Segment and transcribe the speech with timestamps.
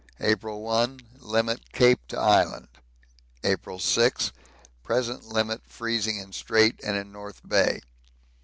[0.21, 0.99] April 1.
[1.19, 2.69] Limit Cape to Island.
[3.43, 4.31] April 6.
[4.83, 7.81] Present limit freezing in Strait and in North Bay.